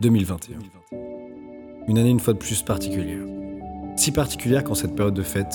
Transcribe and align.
2021. 0.00 0.58
Une 1.88 1.96
année 1.96 2.10
une 2.10 2.20
fois 2.20 2.34
de 2.34 2.38
plus 2.38 2.62
particulière. 2.62 3.24
Si 3.96 4.12
particulière 4.12 4.62
qu'en 4.62 4.74
cette 4.74 4.94
période 4.94 5.14
de 5.14 5.22
fête, 5.22 5.54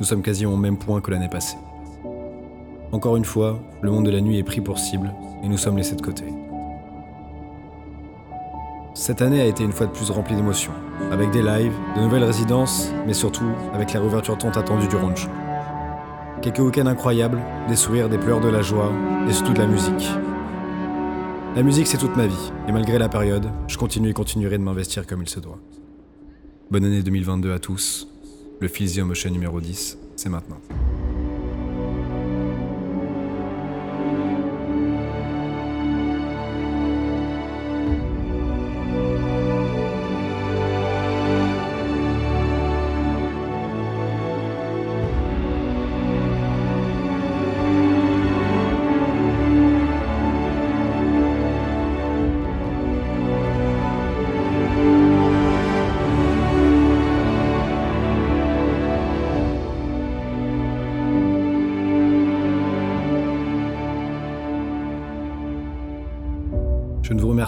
nous 0.00 0.06
sommes 0.06 0.22
quasiment 0.22 0.54
au 0.54 0.56
même 0.56 0.78
point 0.78 1.02
que 1.02 1.10
l'année 1.10 1.28
passée. 1.28 1.58
Encore 2.90 3.16
une 3.16 3.26
fois, 3.26 3.60
le 3.82 3.90
monde 3.90 4.06
de 4.06 4.10
la 4.10 4.22
nuit 4.22 4.38
est 4.38 4.44
pris 4.44 4.62
pour 4.62 4.78
cible 4.78 5.12
et 5.44 5.48
nous 5.48 5.58
sommes 5.58 5.76
laissés 5.76 5.94
de 5.94 6.00
côté. 6.00 6.24
Cette 8.94 9.20
année 9.20 9.42
a 9.42 9.46
été 9.46 9.62
une 9.62 9.72
fois 9.72 9.86
de 9.86 9.92
plus 9.92 10.10
remplie 10.10 10.36
d'émotions, 10.36 10.72
avec 11.10 11.30
des 11.30 11.42
lives, 11.42 11.74
de 11.94 12.00
nouvelles 12.00 12.24
résidences, 12.24 12.90
mais 13.06 13.14
surtout 13.14 13.50
avec 13.74 13.92
la 13.92 14.00
réouverture 14.00 14.38
tant 14.38 14.50
attendue 14.50 14.88
du 14.88 14.96
Rancho. 14.96 15.28
Quelques 16.40 16.60
week-ends 16.60 16.86
incroyables, 16.86 17.40
des 17.68 17.76
sourires, 17.76 18.08
des 18.08 18.18
pleurs 18.18 18.40
de 18.40 18.48
la 18.48 18.62
joie 18.62 18.90
et 19.28 19.32
surtout 19.32 19.52
de 19.52 19.58
la 19.58 19.66
musique. 19.66 20.08
La 21.54 21.62
musique, 21.62 21.86
c'est 21.86 21.98
toute 21.98 22.16
ma 22.16 22.26
vie, 22.26 22.50
et 22.66 22.72
malgré 22.72 22.98
la 22.98 23.10
période, 23.10 23.50
je 23.68 23.76
continue 23.76 24.08
et 24.08 24.14
continuerai 24.14 24.56
de 24.56 24.62
m'investir 24.62 25.06
comme 25.06 25.20
il 25.20 25.28
se 25.28 25.38
doit. 25.38 25.58
Bonne 26.70 26.86
année 26.86 27.02
2022 27.02 27.52
à 27.52 27.58
tous. 27.58 28.08
Le 28.60 28.70
Emotion 28.98 29.30
numéro 29.30 29.60
10, 29.60 29.98
c'est 30.16 30.30
maintenant. 30.30 30.62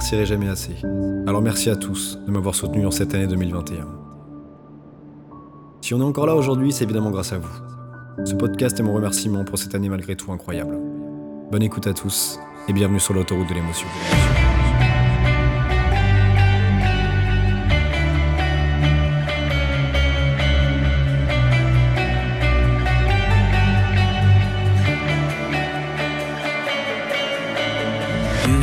Remercierai 0.05 0.27
jamais 0.27 0.49
assez. 0.49 0.75
Alors 1.27 1.41
merci 1.41 1.71
à 1.71 1.77
tous 1.77 2.19
de 2.27 2.31
m'avoir 2.31 2.55
soutenu 2.55 2.83
dans 2.83 2.91
cette 2.91 3.15
année 3.15 3.27
2021. 3.27 3.87
Si 5.81 5.95
on 5.95 6.01
est 6.01 6.05
encore 6.05 6.27
là 6.27 6.35
aujourd'hui, 6.35 6.73
c'est 6.73 6.85
évidemment 6.85 7.11
grâce 7.11 7.33
à 7.33 7.39
vous. 7.39 7.49
Ce 8.27 8.35
podcast 8.35 8.79
est 8.79 8.83
mon 8.83 8.93
remerciement 8.93 9.45
pour 9.45 9.59
cette 9.59 9.75
année 9.75 9.89
malgré 9.89 10.15
tout 10.15 10.31
incroyable. 10.31 10.79
Bonne 11.51 11.63
écoute 11.63 11.87
à 11.87 11.95
tous 11.95 12.39
et 12.69 12.75
bienvenue 12.75 13.01
sur 13.01 13.15
l'autoroute 13.15 13.49
de 13.49 13.55
l'émotion. 13.55 13.89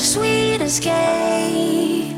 sweet 0.00 0.62
escape. 0.62 2.16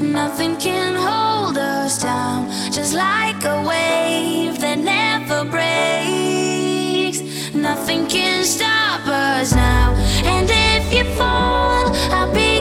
Nothing 0.00 0.56
can 0.56 0.94
hold 0.94 1.58
us 1.58 2.02
down, 2.02 2.50
just 2.72 2.94
like 2.94 3.44
a 3.44 3.62
wave 3.62 4.58
that 4.60 4.78
never 4.78 5.44
breaks. 5.44 7.20
Nothing 7.54 8.06
can 8.06 8.44
stop 8.44 9.06
us 9.06 9.52
now. 9.52 9.92
And 10.24 10.48
if 10.50 10.92
you 10.94 11.04
fall, 11.16 11.92
I'll 12.10 12.32
be. 12.32 12.59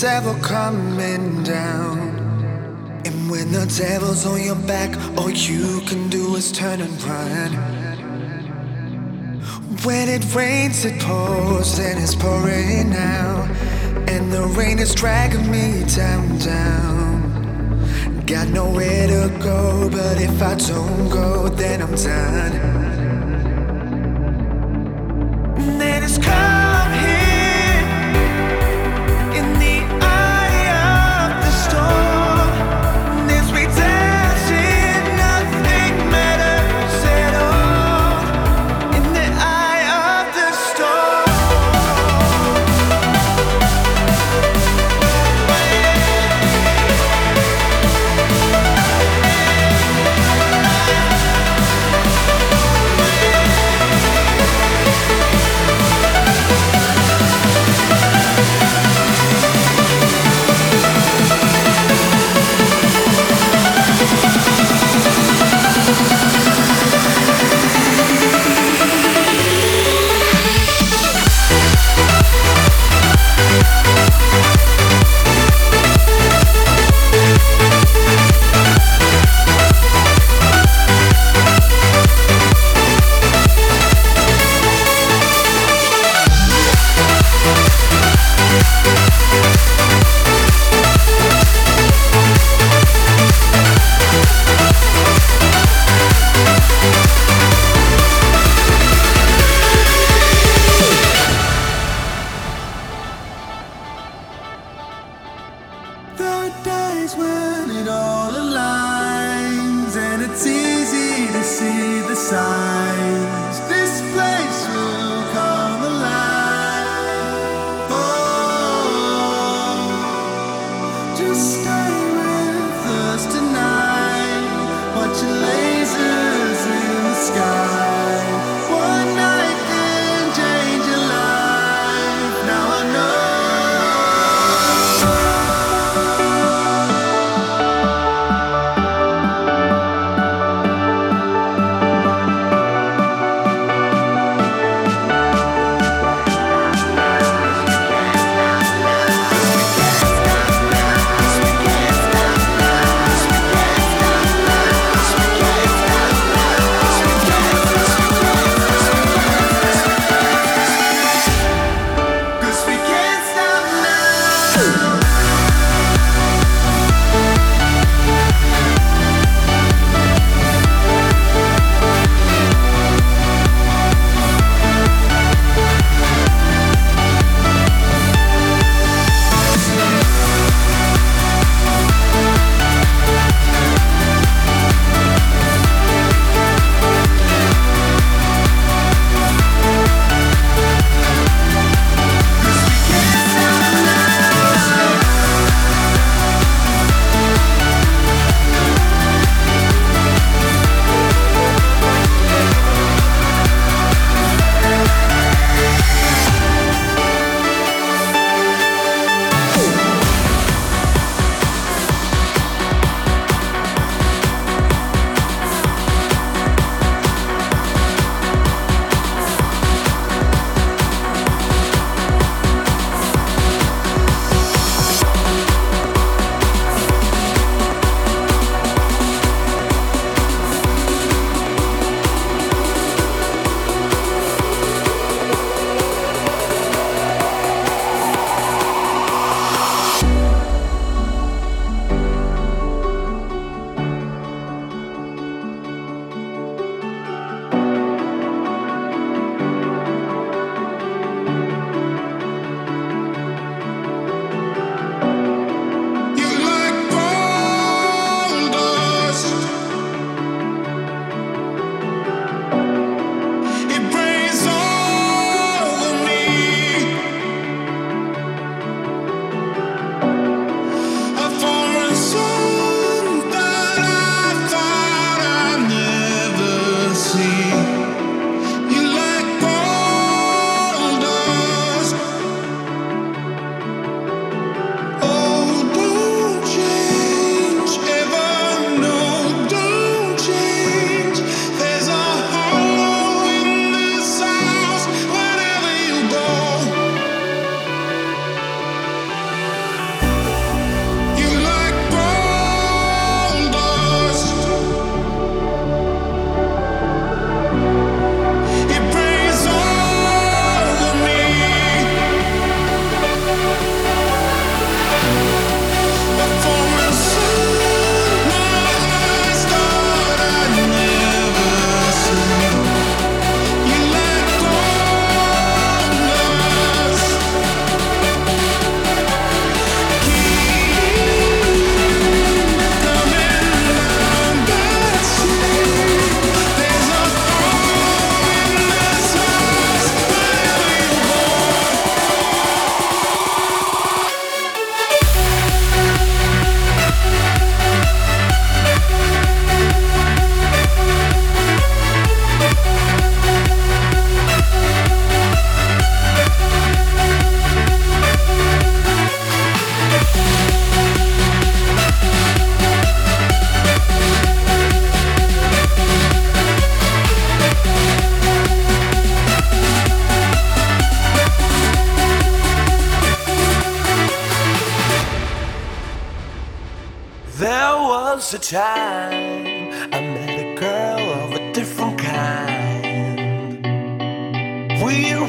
Devil 0.00 0.34
coming 0.36 1.42
down. 1.42 1.98
And 3.04 3.30
when 3.30 3.52
the 3.52 3.66
devil's 3.66 4.24
on 4.24 4.42
your 4.42 4.54
back, 4.54 4.96
all 5.18 5.30
you 5.30 5.82
can 5.82 6.08
do 6.08 6.36
is 6.36 6.50
turn 6.50 6.80
and 6.80 7.02
run. 7.02 7.52
When 9.84 10.08
it 10.08 10.24
rains, 10.34 10.86
it 10.86 10.98
pours, 11.02 11.78
and 11.78 12.02
it's 12.02 12.14
pouring 12.14 12.88
now. 12.88 13.44
And 14.08 14.32
the 14.32 14.44
rain 14.56 14.78
is 14.78 14.94
dragging 14.94 15.50
me 15.50 15.84
down, 15.94 16.38
down. 16.38 18.24
Got 18.24 18.48
nowhere 18.48 19.06
to 19.06 19.38
go, 19.38 19.90
but 19.90 20.18
if 20.18 20.40
I 20.40 20.54
don't 20.54 21.10
go, 21.10 21.50
then 21.50 21.82
I'm 21.82 21.94
done. 21.94 22.69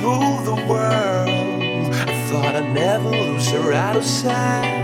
rule 0.01 0.37
the 0.37 0.55
world. 0.65 1.93
I 2.09 2.27
thought 2.27 2.55
I'd 2.55 2.73
never 2.73 3.09
lose 3.09 3.49
her 3.51 3.71
out 3.73 3.95
of 3.95 4.03
sight. 4.03 4.81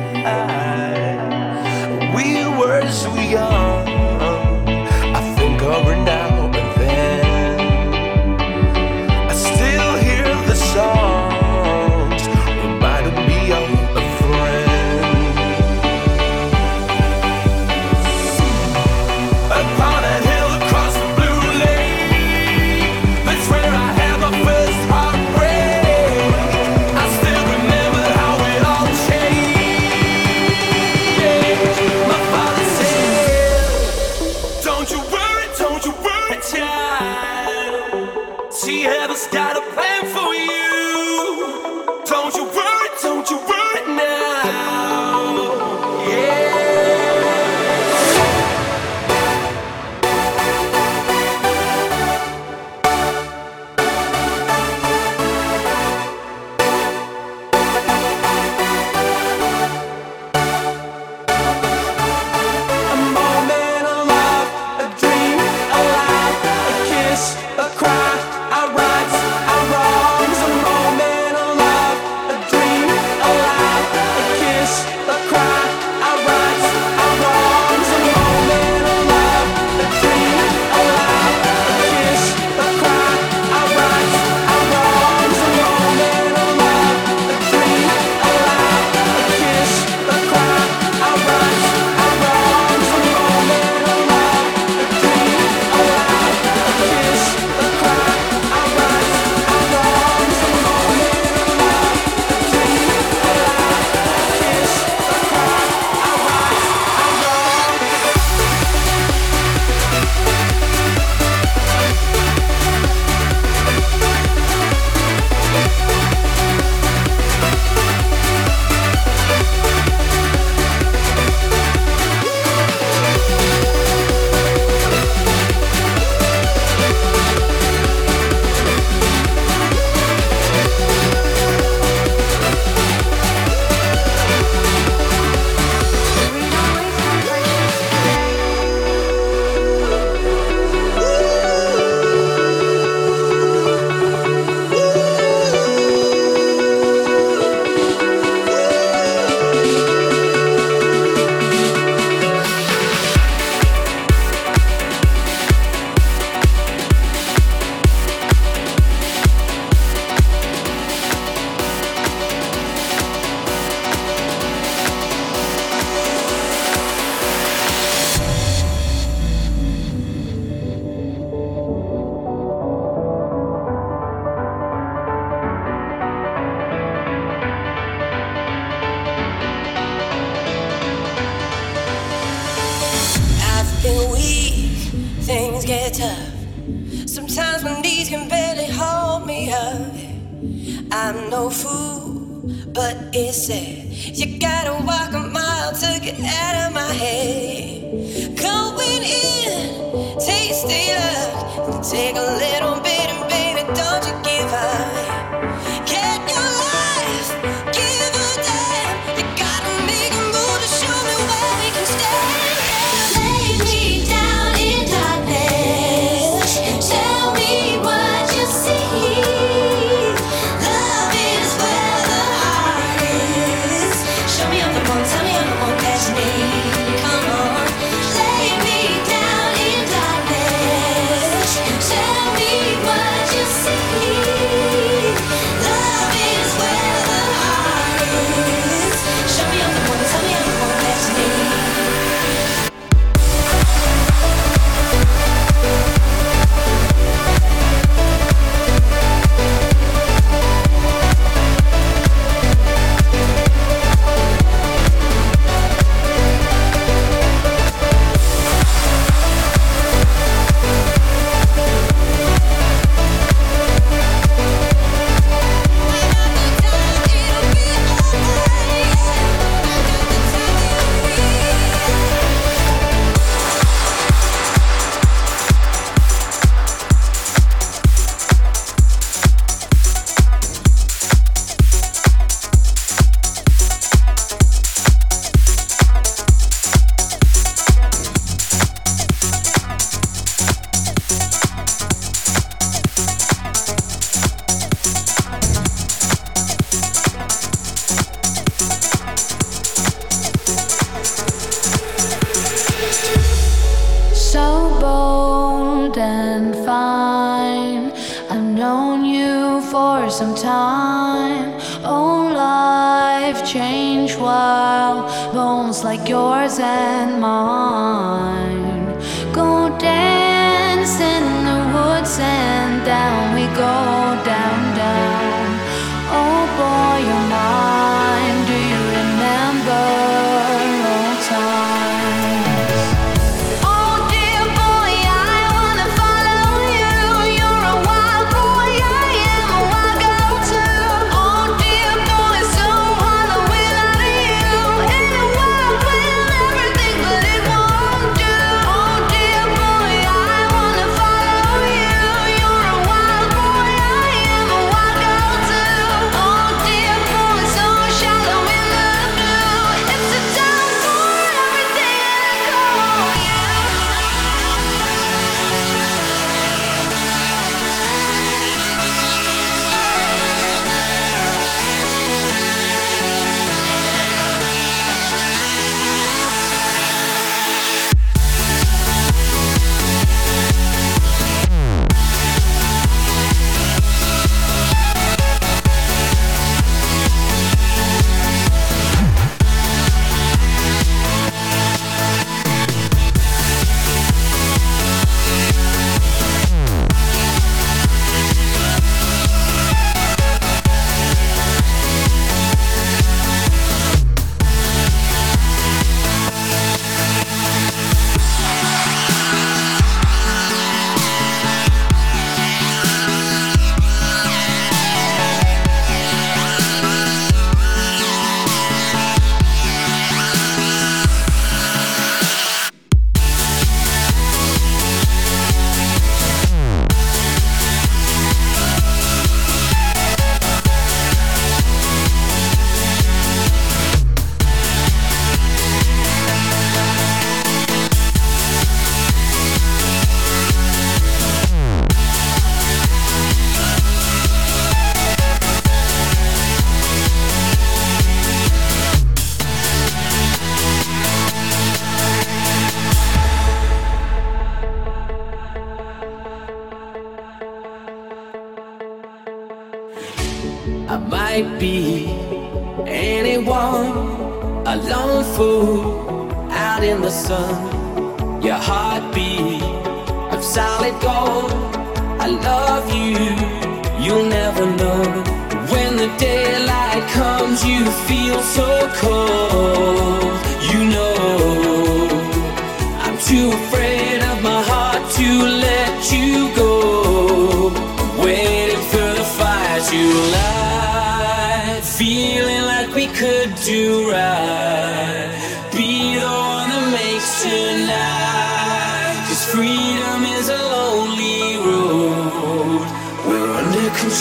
We 2.16 2.46
were 2.58 2.90
so 2.90 3.14
young. 3.16 3.88
I 5.20 5.36
think 5.38 5.62
of 5.62 5.86
her 5.86 5.96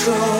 control. 0.07 0.36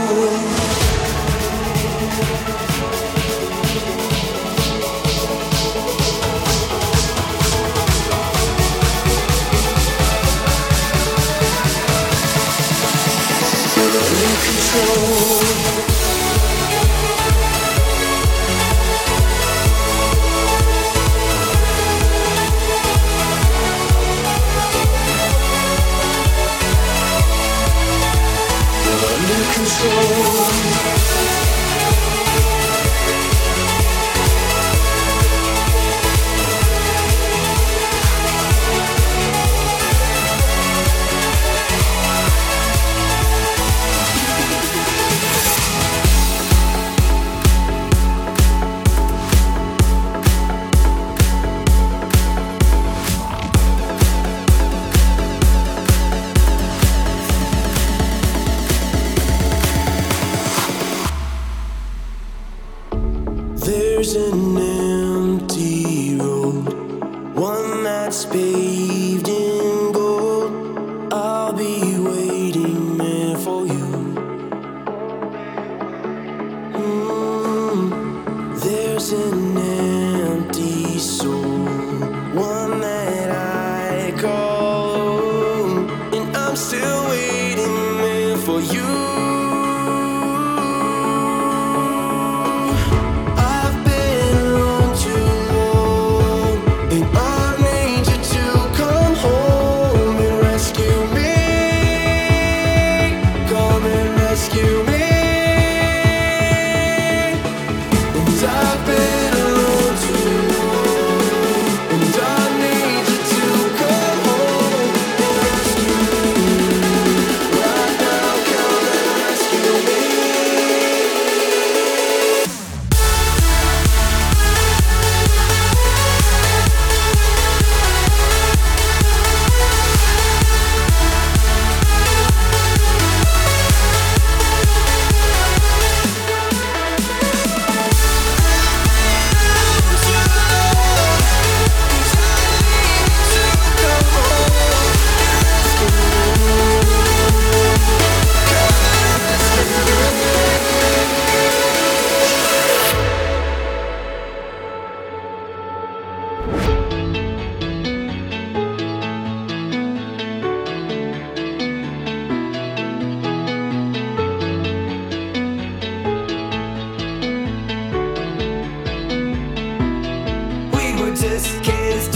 kiss, 171.37 171.59
kiss. 171.63 172.16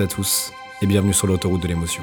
À 0.00 0.06
tous 0.06 0.52
et 0.82 0.86
bienvenue 0.86 1.12
sur 1.12 1.26
l'autoroute 1.26 1.62
de 1.62 1.68
l'émotion. 1.68 2.02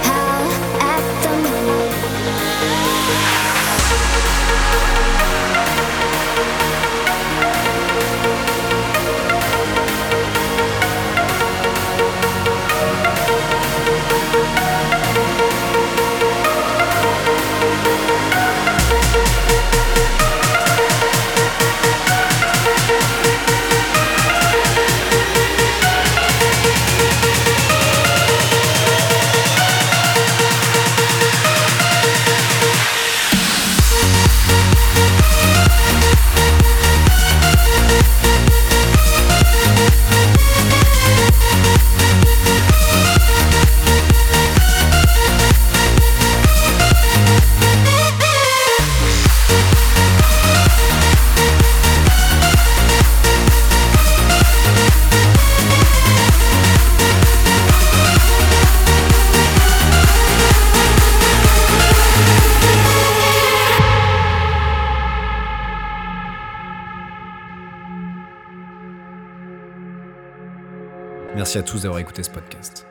merci 71.53 71.69
à 71.69 71.69
tous 71.69 71.81
d'avoir 71.81 71.99
écouté 71.99 72.23
ce 72.23 72.29
podcast. 72.29 72.87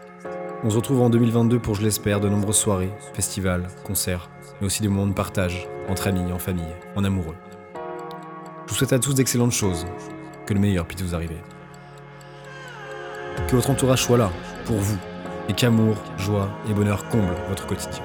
On 0.65 0.69
se 0.69 0.77
retrouve 0.77 1.01
en 1.01 1.09
2022 1.09 1.59
pour, 1.61 1.77
je 1.77 1.83
l'espère, 1.83 2.21
de 2.21 2.29
nombreuses 2.29 2.59
soirées, 2.59 2.93
festivals, 3.15 3.69
concerts, 3.85 4.29
mais 4.61 4.67
aussi 4.67 4.83
des 4.83 4.89
moments 4.89 5.07
de 5.07 5.15
partage, 5.15 5.67
entre 5.89 6.09
amis, 6.09 6.31
en 6.31 6.39
famille, 6.39 6.75
en 6.95 7.03
amoureux. 7.03 7.37
Je 8.67 8.71
vous 8.71 8.77
souhaite 8.77 8.93
à 8.93 8.99
tous 8.99 9.15
d'excellentes 9.15 9.53
choses, 9.53 9.87
que 10.45 10.53
le 10.53 10.61
meilleur 10.61 10.85
puisse 10.85 11.01
vous 11.01 11.15
arriver. 11.15 11.39
Que 13.49 13.57
votre 13.57 13.71
entourage 13.71 14.03
soit 14.03 14.19
là, 14.19 14.31
pour 14.67 14.77
vous, 14.77 14.99
et 15.49 15.55
qu'amour, 15.55 15.97
joie 16.19 16.51
et 16.69 16.75
bonheur 16.75 17.09
comblent 17.09 17.37
votre 17.49 17.67
quotidien. 17.67 18.03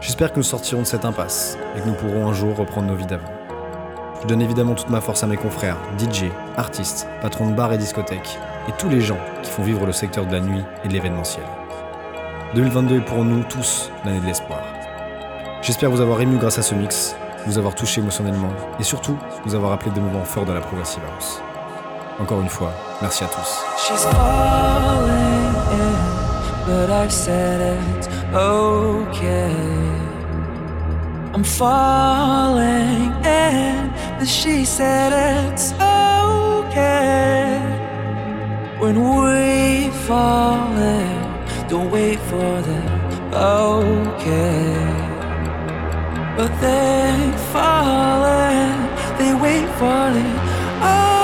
J'espère 0.00 0.30
que 0.30 0.36
nous 0.36 0.44
sortirons 0.44 0.82
de 0.82 0.86
cette 0.86 1.04
impasse 1.04 1.58
et 1.76 1.80
que 1.80 1.88
nous 1.88 1.94
pourrons 1.94 2.28
un 2.28 2.34
jour 2.34 2.54
reprendre 2.56 2.86
nos 2.86 2.94
vies 2.94 3.06
d'avant. 3.06 3.32
Je 4.22 4.28
donne 4.28 4.42
évidemment 4.42 4.76
toute 4.76 4.90
ma 4.90 5.00
force 5.00 5.24
à 5.24 5.26
mes 5.26 5.36
confrères, 5.36 5.78
DJ, 5.98 6.26
artistes, 6.56 7.08
patrons 7.20 7.50
de 7.50 7.56
bars 7.56 7.72
et 7.72 7.78
discothèques, 7.78 8.38
et 8.68 8.72
tous 8.78 8.88
les 8.88 9.00
gens 9.00 9.18
qui 9.42 9.50
font 9.50 9.62
vivre 9.62 9.86
le 9.86 9.92
secteur 9.92 10.26
de 10.26 10.32
la 10.32 10.40
nuit 10.40 10.62
et 10.84 10.88
de 10.88 10.92
l'événementiel. 10.92 11.44
2022 12.54 12.98
est 12.98 13.00
pour 13.00 13.24
nous 13.24 13.42
tous 13.44 13.90
l'année 14.04 14.20
de 14.20 14.26
l'espoir. 14.26 14.60
J'espère 15.62 15.90
vous 15.90 16.00
avoir 16.00 16.20
ému 16.20 16.36
grâce 16.36 16.58
à 16.58 16.62
ce 16.62 16.74
mix, 16.74 17.16
vous 17.46 17.58
avoir 17.58 17.74
touché 17.74 18.00
émotionnellement 18.00 18.52
et 18.78 18.82
surtout 18.82 19.16
vous 19.44 19.54
avoir 19.54 19.70
rappelé 19.70 19.90
des 19.90 20.00
moments 20.00 20.24
forts 20.24 20.44
de 20.44 20.52
la 20.52 20.60
Progressive 20.60 21.02
House. 21.14 21.40
Encore 22.20 22.40
une 22.40 22.48
fois, 22.48 22.72
merci 23.02 23.24
à 23.24 23.28
tous. 23.28 23.64
When 38.84 39.00
we 39.00 39.88
fall 40.06 40.76
in, 40.76 41.68
don't 41.70 41.90
wait 41.90 42.18
for 42.18 42.60
the 42.68 42.80
okay. 43.34 44.74
But 46.36 46.52
they 46.60 47.32
fall 47.50 48.24
in, 48.26 48.76
they 49.16 49.32
wait 49.32 49.66
for 49.78 50.10
it 50.18 51.23